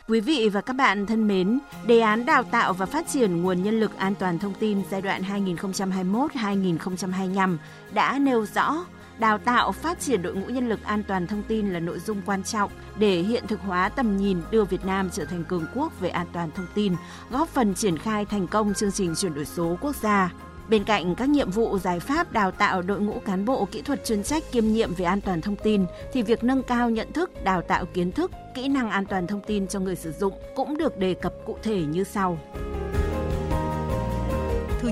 Quý 0.08 0.20
vị 0.20 0.50
và 0.52 0.60
các 0.60 0.72
bạn 0.72 1.06
thân 1.06 1.28
mến, 1.28 1.58
đề 1.86 2.00
án 2.00 2.26
đào 2.26 2.42
tạo 2.42 2.72
và 2.72 2.86
phát 2.86 3.08
triển 3.08 3.42
nguồn 3.42 3.62
nhân 3.62 3.80
lực 3.80 3.96
an 3.96 4.14
toàn 4.18 4.38
thông 4.38 4.54
tin 4.60 4.82
giai 4.90 5.02
đoạn 5.02 5.22
2021-2025 5.22 7.56
đã 7.94 8.18
nêu 8.18 8.46
rõ 8.46 8.84
đào 9.18 9.38
tạo 9.38 9.72
phát 9.72 10.00
triển 10.00 10.22
đội 10.22 10.34
ngũ 10.34 10.46
nhân 10.46 10.68
lực 10.68 10.84
an 10.84 11.02
toàn 11.08 11.26
thông 11.26 11.42
tin 11.42 11.70
là 11.72 11.80
nội 11.80 11.98
dung 11.98 12.22
quan 12.26 12.42
trọng 12.42 12.70
để 12.98 13.22
hiện 13.22 13.46
thực 13.46 13.60
hóa 13.60 13.88
tầm 13.88 14.16
nhìn 14.16 14.40
đưa 14.50 14.64
Việt 14.64 14.84
Nam 14.84 15.10
trở 15.12 15.24
thành 15.24 15.44
cường 15.44 15.66
quốc 15.74 16.00
về 16.00 16.08
an 16.08 16.26
toàn 16.32 16.50
thông 16.54 16.66
tin, 16.74 16.94
góp 17.30 17.48
phần 17.48 17.74
triển 17.74 17.98
khai 17.98 18.24
thành 18.24 18.46
công 18.46 18.74
chương 18.74 18.92
trình 18.92 19.14
chuyển 19.14 19.34
đổi 19.34 19.44
số 19.44 19.76
quốc 19.80 19.96
gia. 19.96 20.32
Bên 20.68 20.84
cạnh 20.84 21.14
các 21.14 21.28
nhiệm 21.28 21.50
vụ 21.50 21.78
giải 21.78 22.00
pháp 22.00 22.32
đào 22.32 22.50
tạo 22.50 22.82
đội 22.82 23.00
ngũ 23.00 23.20
cán 23.24 23.44
bộ 23.44 23.64
kỹ 23.64 23.82
thuật 23.82 24.04
chuyên 24.04 24.22
trách 24.22 24.52
kiêm 24.52 24.66
nhiệm 24.66 24.94
về 24.94 25.04
an 25.04 25.20
toàn 25.20 25.40
thông 25.40 25.56
tin 25.56 25.86
thì 26.12 26.22
việc 26.22 26.44
nâng 26.44 26.62
cao 26.62 26.90
nhận 26.90 27.12
thức, 27.12 27.44
đào 27.44 27.62
tạo 27.62 27.86
kiến 27.86 28.12
thức, 28.12 28.30
kỹ 28.54 28.68
năng 28.68 28.90
an 28.90 29.06
toàn 29.06 29.26
thông 29.26 29.40
tin 29.46 29.66
cho 29.66 29.80
người 29.80 29.96
sử 29.96 30.12
dụng 30.12 30.32
cũng 30.54 30.76
được 30.76 30.98
đề 30.98 31.14
cập 31.14 31.32
cụ 31.46 31.58
thể 31.62 31.82
như 31.82 32.04
sau. 32.04 32.38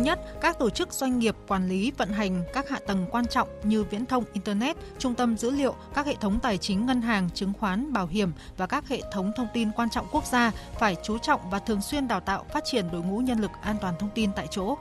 Nhất, 0.03 0.21
các 0.41 0.59
tổ 0.59 0.71
chức 0.71 0.93
doanh 0.93 1.19
nghiệp 1.19 1.37
quản 1.49 1.69
lý 1.69 1.93
vận 1.99 2.09
hành 2.09 2.45
các 2.53 2.69
hạ 2.69 2.79
tầng 2.87 3.07
quan 3.11 3.27
trọng 3.27 3.49
như 3.65 3.85
viễn 3.85 4.07
thông, 4.07 4.25
internet, 4.33 4.77
trung 4.99 5.15
tâm 5.15 5.37
dữ 5.37 5.51
liệu, 5.51 5.75
các 5.95 6.07
hệ 6.07 6.15
thống 6.15 6.39
tài 6.43 6.59
chính 6.59 6.87
ngân 6.87 7.03
hàng, 7.03 7.31
chứng 7.35 7.53
khoán, 7.61 7.93
bảo 7.93 8.07
hiểm 8.07 8.33
và 8.57 8.67
các 8.67 8.89
hệ 8.89 9.01
thống 9.13 9.33
thông 9.37 9.49
tin 9.55 9.73
quan 9.77 9.91
trọng 9.91 10.07
quốc 10.13 10.27
gia 10.27 10.51
phải 10.79 10.97
chú 11.03 11.19
trọng 11.19 11.51
và 11.51 11.59
thường 11.59 11.83
xuyên 11.83 12.09
đào 12.09 12.21
tạo 12.21 12.45
phát 12.53 12.65
triển 12.65 12.89
đội 12.93 13.03
ngũ 13.03 13.19
nhân 13.19 13.41
lực 13.41 13.51
an 13.63 13.77
toàn 13.81 13.95
thông 13.99 14.11
tin 14.15 14.31
tại 14.37 14.47
chỗ. 14.51 14.77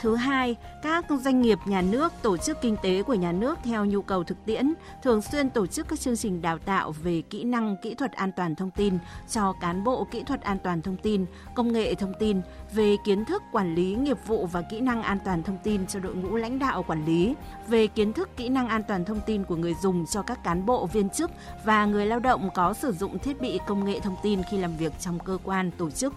Thứ 0.00 0.16
hai, 0.16 0.56
các 0.82 1.04
doanh 1.20 1.42
nghiệp 1.42 1.58
nhà 1.64 1.82
nước, 1.82 2.12
tổ 2.22 2.36
chức 2.36 2.60
kinh 2.60 2.76
tế 2.82 3.02
của 3.02 3.14
nhà 3.14 3.32
nước 3.32 3.58
theo 3.64 3.84
nhu 3.84 4.02
cầu 4.02 4.24
thực 4.24 4.44
tiễn 4.46 4.72
thường 5.02 5.22
xuyên 5.22 5.50
tổ 5.50 5.66
chức 5.66 5.88
các 5.88 6.00
chương 6.00 6.16
trình 6.16 6.42
đào 6.42 6.58
tạo 6.58 6.92
về 6.92 7.22
kỹ 7.30 7.44
năng 7.44 7.76
kỹ 7.82 7.94
thuật 7.94 8.12
an 8.12 8.32
toàn 8.36 8.54
thông 8.54 8.70
tin 8.70 8.98
cho 9.28 9.52
cán 9.60 9.84
bộ 9.84 10.06
kỹ 10.10 10.22
thuật 10.22 10.40
an 10.40 10.58
toàn 10.64 10.82
thông 10.82 10.96
tin, 10.96 11.26
công 11.54 11.72
nghệ 11.72 11.94
thông 11.94 12.12
tin 12.18 12.40
về 12.72 12.96
kiến 13.04 13.24
thức 13.24 13.42
quản 13.52 13.74
lý 13.74 13.94
nghiệp 13.94 14.16
vụ 14.26 14.46
và 14.46 14.62
kỹ 14.62 14.80
năng 14.80 15.02
an 15.02 15.18
toàn 15.24 15.42
thông 15.42 15.58
tin 15.64 15.86
cho 15.86 16.00
đội 16.00 16.14
ngũ 16.14 16.36
lãnh 16.36 16.58
đạo 16.58 16.82
quản 16.82 17.06
lý, 17.06 17.34
về 17.68 17.86
kiến 17.86 18.12
thức 18.12 18.36
kỹ 18.36 18.48
năng 18.48 18.68
an 18.68 18.82
toàn 18.88 19.04
thông 19.04 19.20
tin 19.26 19.44
của 19.44 19.56
người 19.56 19.74
dùng 19.82 20.06
cho 20.06 20.22
các 20.22 20.44
cán 20.44 20.66
bộ 20.66 20.86
viên 20.86 21.10
chức 21.10 21.30
và 21.64 21.86
người 21.86 22.06
lao 22.06 22.20
động 22.20 22.50
có 22.54 22.74
sử 22.74 22.92
dụng 22.92 23.18
thiết 23.18 23.40
bị 23.40 23.58
công 23.66 23.84
nghệ 23.84 24.00
thông 24.00 24.16
tin 24.22 24.42
khi 24.50 24.58
làm 24.58 24.76
việc 24.76 24.92
trong 25.00 25.18
cơ 25.18 25.38
quan 25.44 25.70
tổ 25.70 25.90
chức. 25.90 26.14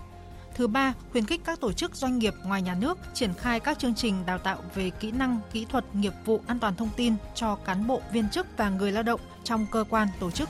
Thứ 0.56 0.68
ba, 0.68 0.94
khuyến 1.12 1.26
khích 1.26 1.42
các 1.46 1.60
tổ 1.60 1.72
chức 1.72 1.96
doanh 1.96 2.20
nghiệp 2.20 2.34
ngoài 2.46 2.62
nhà 2.62 2.76
nước 2.76 2.98
triển 3.14 3.34
khai 3.34 3.60
các 3.60 3.80
chương 3.80 3.96
trình 3.96 4.26
đào 4.26 4.38
tạo 4.38 4.58
về 4.76 4.90
kỹ 4.90 5.12
năng, 5.12 5.40
kỹ 5.54 5.66
thuật, 5.70 5.96
nghiệp 5.96 6.14
vụ 6.26 6.42
an 6.48 6.60
toàn 6.60 6.76
thông 6.76 6.90
tin 6.96 7.14
cho 7.36 7.56
cán 7.56 7.88
bộ, 7.88 8.02
viên 8.14 8.30
chức 8.30 8.48
và 8.58 8.70
người 8.70 8.92
lao 8.92 9.04
động 9.04 9.20
trong 9.44 9.66
cơ 9.72 9.84
quan 9.90 10.08
tổ 10.20 10.32
chức. 10.32 10.50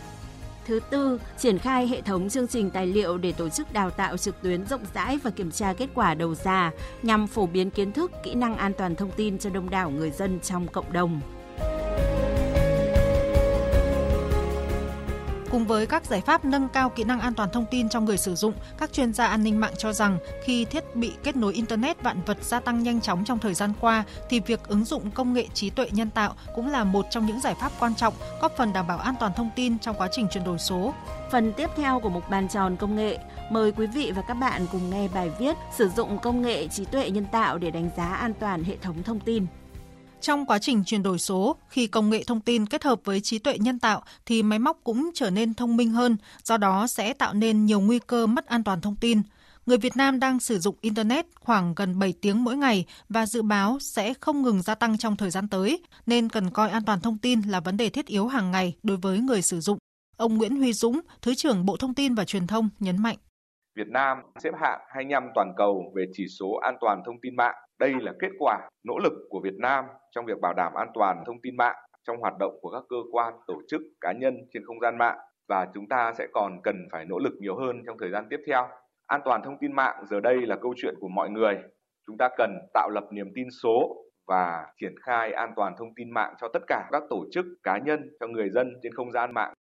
Thứ 0.65 0.79
tư, 0.89 1.19
triển 1.37 1.57
khai 1.57 1.87
hệ 1.87 2.01
thống 2.01 2.29
chương 2.29 2.47
trình 2.47 2.69
tài 2.69 2.87
liệu 2.87 3.17
để 3.17 3.31
tổ 3.31 3.49
chức 3.49 3.73
đào 3.73 3.89
tạo 3.89 4.17
trực 4.17 4.41
tuyến 4.41 4.65
rộng 4.65 4.85
rãi 4.93 5.17
và 5.23 5.31
kiểm 5.31 5.51
tra 5.51 5.73
kết 5.73 5.89
quả 5.95 6.13
đầu 6.13 6.35
ra 6.35 6.71
nhằm 7.03 7.27
phổ 7.27 7.45
biến 7.45 7.69
kiến 7.69 7.91
thức, 7.91 8.11
kỹ 8.23 8.35
năng 8.35 8.55
an 8.55 8.71
toàn 8.77 8.95
thông 8.95 9.11
tin 9.11 9.39
cho 9.39 9.49
đông 9.49 9.69
đảo 9.69 9.89
người 9.89 10.11
dân 10.11 10.39
trong 10.39 10.67
cộng 10.67 10.93
đồng. 10.93 11.21
Cùng 15.53 15.65
với 15.65 15.85
các 15.85 16.05
giải 16.05 16.21
pháp 16.21 16.45
nâng 16.45 16.69
cao 16.69 16.89
kỹ 16.89 17.03
năng 17.03 17.19
an 17.19 17.33
toàn 17.33 17.49
thông 17.49 17.65
tin 17.71 17.89
cho 17.89 17.99
người 17.99 18.17
sử 18.17 18.35
dụng, 18.35 18.53
các 18.77 18.93
chuyên 18.93 19.13
gia 19.13 19.25
an 19.25 19.43
ninh 19.43 19.59
mạng 19.59 19.73
cho 19.77 19.93
rằng 19.93 20.17
khi 20.43 20.65
thiết 20.65 20.95
bị 20.95 21.11
kết 21.23 21.35
nối 21.35 21.53
internet 21.53 22.03
vạn 22.03 22.21
vật 22.25 22.37
gia 22.41 22.59
tăng 22.59 22.83
nhanh 22.83 23.01
chóng 23.01 23.23
trong 23.25 23.39
thời 23.39 23.53
gian 23.53 23.73
qua 23.79 24.03
thì 24.29 24.39
việc 24.39 24.59
ứng 24.67 24.85
dụng 24.85 25.11
công 25.11 25.33
nghệ 25.33 25.47
trí 25.53 25.69
tuệ 25.69 25.89
nhân 25.91 26.09
tạo 26.09 26.35
cũng 26.55 26.71
là 26.71 26.83
một 26.83 27.05
trong 27.09 27.25
những 27.25 27.39
giải 27.39 27.55
pháp 27.55 27.71
quan 27.79 27.95
trọng 27.95 28.13
góp 28.41 28.57
phần 28.57 28.73
đảm 28.73 28.87
bảo 28.87 28.97
an 28.97 29.15
toàn 29.19 29.31
thông 29.35 29.49
tin 29.55 29.79
trong 29.79 29.95
quá 29.97 30.07
trình 30.11 30.27
chuyển 30.31 30.43
đổi 30.43 30.59
số. 30.59 30.93
Phần 31.31 31.53
tiếp 31.53 31.69
theo 31.75 31.99
của 31.99 32.09
mục 32.09 32.29
bàn 32.29 32.47
tròn 32.47 32.75
công 32.75 32.95
nghệ, 32.95 33.17
mời 33.49 33.71
quý 33.71 33.87
vị 33.87 34.11
và 34.15 34.21
các 34.27 34.33
bạn 34.33 34.65
cùng 34.71 34.89
nghe 34.89 35.07
bài 35.07 35.31
viết 35.39 35.55
sử 35.77 35.89
dụng 35.89 36.19
công 36.19 36.41
nghệ 36.41 36.67
trí 36.67 36.85
tuệ 36.85 37.09
nhân 37.09 37.25
tạo 37.31 37.57
để 37.57 37.71
đánh 37.71 37.89
giá 37.97 38.13
an 38.13 38.33
toàn 38.39 38.63
hệ 38.63 38.77
thống 38.77 39.03
thông 39.03 39.19
tin. 39.19 39.45
Trong 40.23 40.45
quá 40.45 40.59
trình 40.59 40.83
chuyển 40.83 41.03
đổi 41.03 41.19
số, 41.19 41.55
khi 41.69 41.87
công 41.87 42.09
nghệ 42.09 42.23
thông 42.27 42.41
tin 42.41 42.65
kết 42.65 42.83
hợp 42.83 42.99
với 43.03 43.21
trí 43.21 43.39
tuệ 43.39 43.57
nhân 43.57 43.79
tạo 43.79 44.01
thì 44.25 44.43
máy 44.43 44.59
móc 44.59 44.79
cũng 44.83 45.09
trở 45.13 45.29
nên 45.29 45.53
thông 45.53 45.77
minh 45.77 45.89
hơn, 45.89 46.17
do 46.43 46.57
đó 46.57 46.87
sẽ 46.87 47.13
tạo 47.13 47.33
nên 47.33 47.65
nhiều 47.65 47.79
nguy 47.79 47.99
cơ 47.99 48.27
mất 48.27 48.45
an 48.45 48.63
toàn 48.63 48.81
thông 48.81 48.95
tin. 48.95 49.21
Người 49.65 49.77
Việt 49.77 49.97
Nam 49.97 50.19
đang 50.19 50.39
sử 50.39 50.59
dụng 50.59 50.75
Internet 50.81 51.25
khoảng 51.39 51.73
gần 51.75 51.99
7 51.99 52.13
tiếng 52.21 52.43
mỗi 52.43 52.57
ngày 52.57 52.85
và 53.09 53.25
dự 53.25 53.41
báo 53.41 53.77
sẽ 53.79 54.13
không 54.13 54.41
ngừng 54.41 54.61
gia 54.61 54.75
tăng 54.75 54.97
trong 54.97 55.15
thời 55.15 55.29
gian 55.29 55.47
tới, 55.47 55.79
nên 56.05 56.29
cần 56.29 56.49
coi 56.49 56.69
an 56.69 56.83
toàn 56.85 56.99
thông 56.99 57.17
tin 57.17 57.41
là 57.41 57.59
vấn 57.59 57.77
đề 57.77 57.89
thiết 57.89 58.05
yếu 58.05 58.27
hàng 58.27 58.51
ngày 58.51 58.75
đối 58.83 58.97
với 58.97 59.19
người 59.19 59.41
sử 59.41 59.59
dụng. 59.59 59.77
Ông 60.17 60.37
Nguyễn 60.37 60.57
Huy 60.57 60.73
Dũng, 60.73 60.99
Thứ 61.21 61.35
trưởng 61.35 61.65
Bộ 61.65 61.77
Thông 61.77 61.93
tin 61.93 62.15
và 62.15 62.25
Truyền 62.25 62.47
thông 62.47 62.69
nhấn 62.79 63.03
mạnh. 63.03 63.17
Việt 63.75 63.87
Nam 63.87 64.17
xếp 64.43 64.51
hạng 64.61 64.79
25 64.95 65.23
toàn 65.35 65.53
cầu 65.57 65.91
về 65.95 66.05
chỉ 66.13 66.23
số 66.39 66.51
an 66.63 66.75
toàn 66.81 67.01
thông 67.05 67.15
tin 67.21 67.35
mạng. 67.35 67.55
Đây 67.79 67.93
là 67.99 68.13
kết 68.19 68.29
quả 68.39 68.69
nỗ 68.83 68.99
lực 69.03 69.13
của 69.29 69.39
Việt 69.43 69.55
Nam 69.57 69.85
trong 70.11 70.25
việc 70.25 70.39
bảo 70.41 70.53
đảm 70.53 70.73
an 70.73 70.87
toàn 70.93 71.23
thông 71.25 71.41
tin 71.43 71.57
mạng 71.57 71.75
trong 72.07 72.17
hoạt 72.17 72.33
động 72.39 72.57
của 72.61 72.69
các 72.69 72.83
cơ 72.89 72.97
quan, 73.11 73.33
tổ 73.47 73.61
chức, 73.67 73.81
cá 74.01 74.11
nhân 74.11 74.37
trên 74.53 74.65
không 74.65 74.79
gian 74.79 74.97
mạng 74.97 75.17
và 75.47 75.67
chúng 75.73 75.87
ta 75.87 76.13
sẽ 76.17 76.27
còn 76.33 76.61
cần 76.63 76.75
phải 76.91 77.05
nỗ 77.05 77.19
lực 77.19 77.33
nhiều 77.39 77.55
hơn 77.55 77.83
trong 77.85 77.97
thời 77.99 78.09
gian 78.09 78.27
tiếp 78.29 78.39
theo. 78.47 78.67
An 79.07 79.21
toàn 79.25 79.41
thông 79.43 79.57
tin 79.61 79.73
mạng 79.75 80.05
giờ 80.09 80.19
đây 80.19 80.41
là 80.41 80.55
câu 80.55 80.73
chuyện 80.77 80.95
của 80.99 81.07
mọi 81.07 81.29
người. 81.29 81.57
Chúng 82.07 82.17
ta 82.17 82.29
cần 82.37 82.51
tạo 82.73 82.89
lập 82.89 83.03
niềm 83.11 83.27
tin 83.35 83.47
số 83.63 84.03
và 84.27 84.67
triển 84.81 84.95
khai 85.05 85.31
an 85.31 85.53
toàn 85.55 85.73
thông 85.77 85.95
tin 85.95 86.11
mạng 86.13 86.33
cho 86.41 86.47
tất 86.53 86.59
cả 86.67 86.89
các 86.91 87.03
tổ 87.09 87.25
chức, 87.31 87.45
cá 87.63 87.77
nhân, 87.77 88.09
cho 88.19 88.27
người 88.27 88.49
dân 88.49 88.73
trên 88.83 88.93
không 88.93 89.11
gian 89.11 89.33
mạng. 89.33 89.53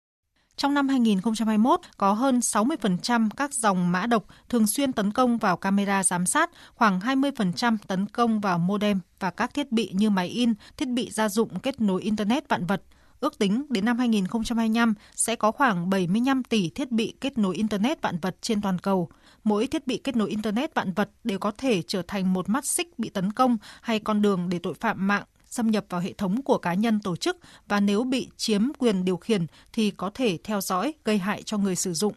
Trong 0.56 0.75
năm 0.75 0.88
2021, 0.88 1.80
có 1.97 2.12
hơn 2.12 2.38
60% 2.38 3.28
các 3.37 3.54
dòng 3.54 3.92
mã 3.92 4.06
độc 4.06 4.25
thường 4.49 4.66
xuyên 4.66 4.92
tấn 4.92 5.12
công 5.12 5.38
vào 5.38 5.56
camera 5.56 6.04
giám 6.04 6.26
sát, 6.26 6.50
khoảng 6.75 7.00
20% 7.00 7.76
tấn 7.87 8.06
công 8.06 8.40
vào 8.40 8.59
modem 8.59 9.00
và 9.21 9.30
các 9.30 9.54
thiết 9.54 9.73
bị 9.73 9.90
như 9.92 10.11
máy 10.11 10.28
in, 10.28 10.54
thiết 10.76 10.88
bị 10.88 11.11
gia 11.11 11.28
dụng 11.28 11.61
kết 11.61 11.80
nối 11.80 12.02
Internet 12.02 12.49
vạn 12.49 12.66
vật. 12.66 12.82
Ước 13.21 13.38
tính 13.38 13.66
đến 13.68 13.85
năm 13.85 13.99
2025 13.99 14.94
sẽ 15.14 15.37
có 15.37 15.52
khoảng 15.52 15.90
75 15.90 16.42
tỷ 16.42 16.71
thiết 16.71 16.90
bị 16.90 17.14
kết 17.21 17.38
nối 17.38 17.56
Internet 17.56 18.02
vạn 18.02 18.18
vật 18.18 18.37
trên 18.40 18.61
toàn 18.61 18.78
cầu. 18.78 19.09
Mỗi 19.44 19.66
thiết 19.66 19.87
bị 19.87 20.00
kết 20.04 20.16
nối 20.16 20.30
Internet 20.30 20.75
vạn 20.75 20.92
vật 20.92 21.11
đều 21.25 21.38
có 21.38 21.50
thể 21.59 21.82
trở 21.82 22.02
thành 22.02 22.32
một 22.32 22.49
mắt 22.49 22.66
xích 22.66 22.99
bị 22.99 23.09
tấn 23.09 23.32
công 23.32 23.56
hay 23.80 23.99
con 23.99 24.23
đường 24.23 24.49
để 24.49 24.59
tội 24.59 24.75
phạm 24.75 25.06
mạng 25.09 25.25
xâm 25.52 25.71
nhập 25.71 25.85
vào 25.88 26.00
hệ 26.00 26.12
thống 26.12 26.42
của 26.42 26.59
cá 26.59 26.75
nhân 26.75 27.00
tổ 27.00 27.16
chức 27.16 27.37
và 27.68 27.80
nếu 27.80 28.04
bị 28.04 28.28
chiếm 28.37 28.62
quyền 28.78 29.04
điều 29.04 29.16
khiển 29.16 29.47
thì 29.73 29.90
có 29.90 30.11
thể 30.14 30.38
theo 30.44 30.61
dõi 30.61 30.94
gây 31.04 31.18
hại 31.18 31.42
cho 31.42 31.59
người 31.59 31.76
sử 31.76 31.92
dụng. 31.92 32.14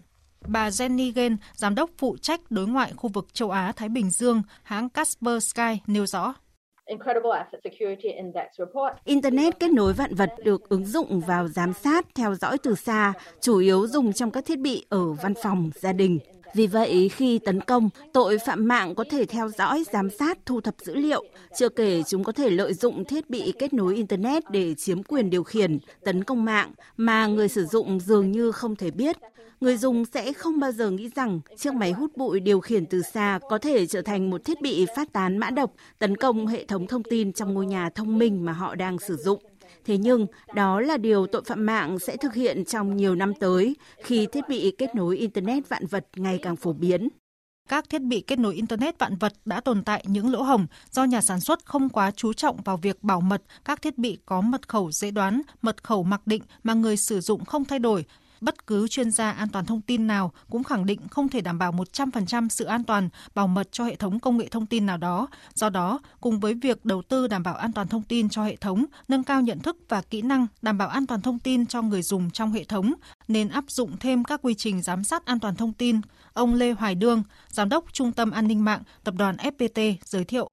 Bà 0.47 0.69
Jenny 0.69 1.11
Gain, 1.15 1.37
giám 1.53 1.75
đốc 1.75 1.89
phụ 1.97 2.17
trách 2.21 2.41
đối 2.49 2.67
ngoại 2.67 2.93
khu 2.95 3.09
vực 3.09 3.33
châu 3.33 3.51
Á 3.51 3.71
Thái 3.75 3.89
Bình 3.89 4.09
Dương, 4.09 4.41
hãng 4.63 4.89
Casper 4.89 5.43
Sky 5.43 5.79
nêu 5.87 6.05
rõ. 6.05 6.33
Internet 9.03 9.59
kết 9.59 9.71
nối 9.71 9.93
vạn 9.93 10.15
vật 10.15 10.29
được 10.43 10.69
ứng 10.69 10.85
dụng 10.85 11.19
vào 11.19 11.47
giám 11.47 11.73
sát, 11.73 12.05
theo 12.15 12.35
dõi 12.35 12.57
từ 12.57 12.75
xa, 12.75 13.13
chủ 13.41 13.57
yếu 13.57 13.87
dùng 13.87 14.13
trong 14.13 14.31
các 14.31 14.45
thiết 14.45 14.59
bị 14.59 14.85
ở 14.89 15.13
văn 15.13 15.33
phòng, 15.43 15.69
gia 15.75 15.93
đình. 15.93 16.19
Vì 16.55 16.67
vậy, 16.67 17.09
khi 17.09 17.39
tấn 17.39 17.61
công, 17.61 17.89
tội 18.13 18.37
phạm 18.45 18.67
mạng 18.67 18.95
có 18.95 19.03
thể 19.09 19.25
theo 19.25 19.49
dõi, 19.49 19.83
giám 19.93 20.09
sát, 20.09 20.37
thu 20.45 20.61
thập 20.61 20.75
dữ 20.79 20.95
liệu. 20.95 21.23
Chưa 21.57 21.69
kể 21.69 22.03
chúng 22.07 22.23
có 22.23 22.31
thể 22.31 22.49
lợi 22.49 22.73
dụng 22.73 23.05
thiết 23.05 23.29
bị 23.29 23.53
kết 23.59 23.73
nối 23.73 23.95
Internet 23.95 24.43
để 24.51 24.75
chiếm 24.75 25.03
quyền 25.03 25.29
điều 25.29 25.43
khiển, 25.43 25.79
tấn 26.03 26.23
công 26.23 26.45
mạng 26.45 26.71
mà 26.97 27.27
người 27.27 27.47
sử 27.47 27.65
dụng 27.65 27.99
dường 27.99 28.31
như 28.31 28.51
không 28.51 28.75
thể 28.75 28.91
biết. 28.91 29.17
Người 29.61 29.77
dùng 29.77 30.05
sẽ 30.05 30.33
không 30.33 30.59
bao 30.59 30.71
giờ 30.71 30.91
nghĩ 30.91 31.09
rằng 31.15 31.39
chiếc 31.57 31.73
máy 31.73 31.91
hút 31.91 32.17
bụi 32.17 32.39
điều 32.39 32.59
khiển 32.59 32.85
từ 32.85 33.01
xa 33.01 33.39
có 33.49 33.57
thể 33.57 33.85
trở 33.85 34.01
thành 34.01 34.29
một 34.29 34.45
thiết 34.45 34.61
bị 34.61 34.85
phát 34.95 35.13
tán 35.13 35.37
mã 35.37 35.49
độc, 35.49 35.73
tấn 35.99 36.17
công 36.17 36.47
hệ 36.47 36.65
thống 36.65 36.87
thông 36.87 37.03
tin 37.03 37.33
trong 37.33 37.53
ngôi 37.53 37.65
nhà 37.65 37.89
thông 37.89 38.17
minh 38.17 38.45
mà 38.45 38.51
họ 38.51 38.75
đang 38.75 38.99
sử 38.99 39.15
dụng. 39.15 39.39
Thế 39.85 39.97
nhưng, 39.97 40.27
đó 40.53 40.81
là 40.81 40.97
điều 40.97 41.27
tội 41.27 41.43
phạm 41.45 41.65
mạng 41.65 41.99
sẽ 41.99 42.17
thực 42.17 42.33
hiện 42.33 42.65
trong 42.65 42.97
nhiều 42.97 43.15
năm 43.15 43.33
tới 43.39 43.75
khi 44.03 44.27
thiết 44.31 44.49
bị 44.49 44.75
kết 44.77 44.95
nối 44.95 45.17
Internet 45.17 45.69
vạn 45.69 45.85
vật 45.85 46.07
ngày 46.15 46.39
càng 46.41 46.55
phổ 46.55 46.73
biến. 46.73 47.09
Các 47.69 47.89
thiết 47.89 48.01
bị 48.01 48.21
kết 48.21 48.39
nối 48.39 48.55
Internet 48.55 48.99
vạn 48.99 49.15
vật 49.15 49.33
đã 49.45 49.59
tồn 49.59 49.83
tại 49.83 50.03
những 50.07 50.31
lỗ 50.31 50.41
hồng 50.41 50.67
do 50.91 51.03
nhà 51.03 51.21
sản 51.21 51.39
xuất 51.39 51.65
không 51.65 51.89
quá 51.89 52.11
chú 52.11 52.33
trọng 52.33 52.61
vào 52.61 52.77
việc 52.77 53.03
bảo 53.03 53.21
mật 53.21 53.41
các 53.65 53.81
thiết 53.81 53.97
bị 53.97 54.17
có 54.25 54.41
mật 54.41 54.69
khẩu 54.69 54.91
dễ 54.91 55.11
đoán, 55.11 55.41
mật 55.61 55.83
khẩu 55.83 56.03
mặc 56.03 56.21
định 56.27 56.43
mà 56.63 56.73
người 56.73 56.97
sử 56.97 57.21
dụng 57.21 57.45
không 57.45 57.65
thay 57.65 57.79
đổi, 57.79 58.05
bất 58.45 58.67
cứ 58.67 58.87
chuyên 58.87 59.11
gia 59.11 59.31
an 59.31 59.49
toàn 59.49 59.65
thông 59.65 59.81
tin 59.81 60.07
nào 60.07 60.31
cũng 60.49 60.63
khẳng 60.63 60.85
định 60.85 60.99
không 61.11 61.29
thể 61.29 61.41
đảm 61.41 61.59
bảo 61.59 61.71
100% 61.71 62.49
sự 62.49 62.65
an 62.65 62.83
toàn, 62.83 63.09
bảo 63.35 63.47
mật 63.47 63.71
cho 63.71 63.83
hệ 63.83 63.95
thống 63.95 64.19
công 64.19 64.37
nghệ 64.37 64.47
thông 64.47 64.65
tin 64.65 64.85
nào 64.85 64.97
đó. 64.97 65.27
Do 65.53 65.69
đó, 65.69 65.99
cùng 66.21 66.39
với 66.39 66.53
việc 66.53 66.85
đầu 66.85 67.01
tư 67.01 67.27
đảm 67.27 67.43
bảo 67.43 67.55
an 67.55 67.71
toàn 67.71 67.87
thông 67.87 68.03
tin 68.03 68.29
cho 68.29 68.43
hệ 68.43 68.55
thống, 68.55 68.85
nâng 69.07 69.23
cao 69.23 69.41
nhận 69.41 69.59
thức 69.59 69.77
và 69.89 70.01
kỹ 70.01 70.21
năng 70.21 70.47
đảm 70.61 70.77
bảo 70.77 70.87
an 70.87 71.07
toàn 71.07 71.21
thông 71.21 71.39
tin 71.39 71.65
cho 71.65 71.81
người 71.81 72.01
dùng 72.01 72.31
trong 72.31 72.51
hệ 72.51 72.63
thống, 72.63 72.93
nên 73.27 73.49
áp 73.49 73.63
dụng 73.67 73.97
thêm 73.99 74.23
các 74.23 74.39
quy 74.43 74.53
trình 74.53 74.81
giám 74.81 75.03
sát 75.03 75.25
an 75.25 75.39
toàn 75.39 75.55
thông 75.55 75.73
tin. 75.73 76.01
Ông 76.33 76.53
Lê 76.53 76.71
Hoài 76.71 76.95
Đương, 76.95 77.23
Giám 77.47 77.69
đốc 77.69 77.93
Trung 77.93 78.11
tâm 78.11 78.31
An 78.31 78.47
ninh 78.47 78.65
mạng, 78.65 78.81
Tập 79.03 79.13
đoàn 79.17 79.35
FPT 79.35 79.95
giới 80.03 80.23
thiệu. 80.23 80.47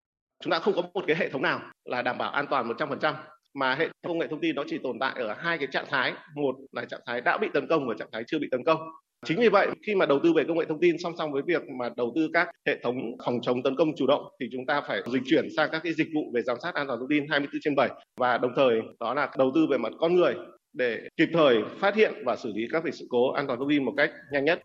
Chúng 0.45 0.51
ta 0.51 0.59
không 0.59 0.75
có 0.75 0.83
một 0.95 1.05
cái 1.07 1.17
hệ 1.17 1.31
thống 1.31 1.43
nào 1.43 1.61
là 1.85 2.03
đảm 2.03 2.19
bảo 2.19 2.31
an 2.31 2.47
toàn 2.51 2.69
100% 2.69 3.15
mà 3.55 3.75
hệ 3.75 3.89
công 4.07 4.19
nghệ 4.19 4.27
thông 4.27 4.41
tin 4.41 4.57
nó 4.57 4.65
chỉ 4.67 4.79
tồn 4.79 4.99
tại 4.99 5.13
ở 5.17 5.35
hai 5.39 5.59
cái 5.59 5.69
trạng 5.71 5.87
thái. 5.91 6.13
Một 6.37 6.57
là 6.73 6.85
trạng 6.85 7.01
thái 7.07 7.21
đã 7.21 7.39
bị 7.39 7.49
tấn 7.55 7.67
công 7.69 7.89
và 7.89 7.95
trạng 7.99 8.09
thái 8.13 8.23
chưa 8.27 8.39
bị 8.39 8.49
tấn 8.51 8.65
công. 8.65 8.79
Chính 9.27 9.39
vì 9.39 9.49
vậy, 9.49 9.69
khi 9.87 9.95
mà 9.95 10.07
đầu 10.07 10.21
tư 10.23 10.33
về 10.37 10.45
công 10.49 10.59
nghệ 10.59 10.65
thông 10.69 10.81
tin 10.81 10.97
song 10.99 11.13
song 11.19 11.33
với 11.33 11.43
việc 11.47 11.63
mà 11.81 11.89
đầu 11.97 12.13
tư 12.17 12.29
các 12.33 12.49
hệ 12.67 12.79
thống 12.83 12.97
phòng 13.25 13.39
chống 13.43 13.63
tấn 13.63 13.77
công 13.77 13.89
chủ 13.97 14.07
động 14.07 14.23
thì 14.41 14.47
chúng 14.53 14.67
ta 14.67 14.81
phải 14.81 15.03
dịch 15.13 15.23
chuyển 15.27 15.49
sang 15.57 15.69
các 15.73 15.81
cái 15.85 15.93
dịch 15.93 16.09
vụ 16.15 16.21
về 16.35 16.43
giám 16.43 16.57
sát 16.63 16.75
an 16.75 16.87
toàn 16.87 16.99
thông 16.99 17.09
tin 17.09 17.25
24 17.31 17.61
trên 17.65 17.75
7 17.77 17.91
và 18.21 18.39
đồng 18.39 18.53
thời, 18.57 18.81
đó 19.01 19.15
là 19.15 19.31
đầu 19.39 19.53
tư 19.55 19.67
về 19.71 19.79
mặt 19.79 19.93
con 19.99 20.17
người 20.17 20.35
để 20.73 20.99
kịp 21.17 21.29
thời 21.33 21.57
phát 21.79 21.95
hiện 21.95 22.13
và 22.27 22.37
xử 22.37 22.53
lý 22.55 22.63
các 22.73 22.83
sự 22.93 23.07
cố 23.11 23.33
an 23.33 23.47
toàn 23.47 23.59
thông 23.59 23.69
tin 23.71 23.85
một 23.85 23.93
cách 23.97 24.11
nhanh 24.33 24.45
nhất. 24.45 24.61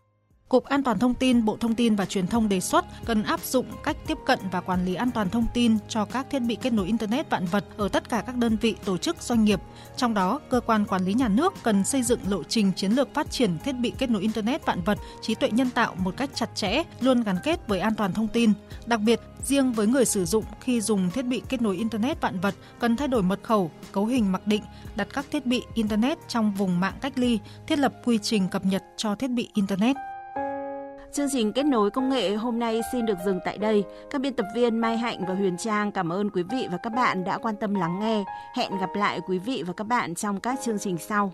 Cục 0.48 0.64
An 0.64 0.82
toàn 0.82 0.98
thông 0.98 1.14
tin 1.14 1.44
Bộ 1.44 1.56
Thông 1.56 1.74
tin 1.74 1.96
và 1.96 2.04
Truyền 2.04 2.26
thông 2.26 2.48
đề 2.48 2.60
xuất 2.60 2.84
cần 3.04 3.22
áp 3.22 3.40
dụng 3.44 3.66
cách 3.84 3.96
tiếp 4.06 4.18
cận 4.26 4.38
và 4.52 4.60
quản 4.60 4.84
lý 4.84 4.94
an 4.94 5.10
toàn 5.10 5.30
thông 5.30 5.46
tin 5.54 5.78
cho 5.88 6.04
các 6.04 6.26
thiết 6.30 6.38
bị 6.38 6.56
kết 6.62 6.72
nối 6.72 6.86
internet 6.86 7.30
vạn 7.30 7.44
vật 7.44 7.64
ở 7.76 7.88
tất 7.88 8.08
cả 8.08 8.22
các 8.26 8.36
đơn 8.36 8.56
vị, 8.60 8.74
tổ 8.84 8.96
chức, 8.96 9.22
doanh 9.22 9.44
nghiệp. 9.44 9.60
Trong 9.96 10.14
đó, 10.14 10.40
cơ 10.50 10.60
quan 10.60 10.84
quản 10.84 11.04
lý 11.04 11.14
nhà 11.14 11.28
nước 11.28 11.54
cần 11.62 11.84
xây 11.84 12.02
dựng 12.02 12.20
lộ 12.28 12.42
trình 12.42 12.72
chiến 12.76 12.92
lược 12.92 13.14
phát 13.14 13.30
triển 13.30 13.58
thiết 13.64 13.72
bị 13.72 13.92
kết 13.98 14.10
nối 14.10 14.22
internet 14.22 14.66
vạn 14.66 14.82
vật, 14.82 14.98
trí 15.22 15.34
tuệ 15.34 15.50
nhân 15.50 15.70
tạo 15.70 15.94
một 15.98 16.14
cách 16.16 16.30
chặt 16.34 16.50
chẽ, 16.54 16.82
luôn 17.00 17.22
gắn 17.22 17.36
kết 17.44 17.68
với 17.68 17.80
an 17.80 17.94
toàn 17.94 18.12
thông 18.12 18.28
tin. 18.28 18.52
Đặc 18.86 19.00
biệt, 19.00 19.20
riêng 19.42 19.72
với 19.72 19.86
người 19.86 20.04
sử 20.04 20.24
dụng 20.24 20.44
khi 20.60 20.80
dùng 20.80 21.10
thiết 21.10 21.22
bị 21.22 21.42
kết 21.48 21.62
nối 21.62 21.76
internet 21.76 22.20
vạn 22.20 22.40
vật 22.40 22.54
cần 22.78 22.96
thay 22.96 23.08
đổi 23.08 23.22
mật 23.22 23.40
khẩu, 23.42 23.70
cấu 23.92 24.06
hình 24.06 24.32
mặc 24.32 24.46
định, 24.46 24.62
đặt 24.96 25.08
các 25.12 25.26
thiết 25.30 25.46
bị 25.46 25.62
internet 25.74 26.18
trong 26.28 26.52
vùng 26.54 26.80
mạng 26.80 26.94
cách 27.00 27.18
ly, 27.18 27.38
thiết 27.66 27.78
lập 27.78 27.94
quy 28.04 28.18
trình 28.18 28.48
cập 28.48 28.64
nhật 28.64 28.82
cho 28.96 29.14
thiết 29.14 29.30
bị 29.30 29.48
internet. 29.54 29.96
Chương 31.12 31.28
trình 31.32 31.52
kết 31.52 31.66
nối 31.66 31.90
công 31.90 32.08
nghệ 32.08 32.34
hôm 32.34 32.58
nay 32.58 32.80
xin 32.92 33.06
được 33.06 33.18
dừng 33.24 33.40
tại 33.44 33.58
đây. 33.58 33.84
Các 34.10 34.20
biên 34.20 34.34
tập 34.34 34.46
viên 34.54 34.78
Mai 34.78 34.98
Hạnh 34.98 35.24
và 35.28 35.34
Huyền 35.34 35.56
Trang 35.56 35.92
cảm 35.92 36.12
ơn 36.12 36.30
quý 36.30 36.42
vị 36.42 36.68
và 36.70 36.76
các 36.76 36.90
bạn 36.90 37.24
đã 37.24 37.38
quan 37.38 37.56
tâm 37.56 37.74
lắng 37.74 37.98
nghe. 38.00 38.24
Hẹn 38.54 38.78
gặp 38.78 38.90
lại 38.94 39.20
quý 39.26 39.38
vị 39.38 39.62
và 39.66 39.72
các 39.72 39.84
bạn 39.84 40.14
trong 40.14 40.40
các 40.40 40.58
chương 40.64 40.78
trình 40.78 40.98
sau. 40.98 41.32